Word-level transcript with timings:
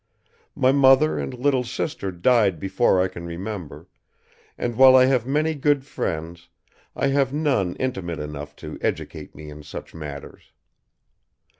My 0.55 0.71
mother 0.71 1.19
and 1.19 1.31
little 1.31 1.63
sister 1.63 2.11
died 2.11 2.59
before 2.59 2.99
I 2.99 3.07
can 3.07 3.23
remember; 3.27 3.87
and 4.57 4.75
while 4.75 4.95
I 4.95 5.05
have 5.05 5.27
many 5.27 5.53
good 5.53 5.85
friends, 5.85 6.49
I 6.95 7.09
have 7.09 7.31
none 7.35 7.75
intimate 7.75 8.19
enough 8.19 8.55
to 8.65 8.79
educate 8.81 9.35
me 9.35 9.51
in 9.51 9.61
such 9.61 9.93
matters. 9.93 10.53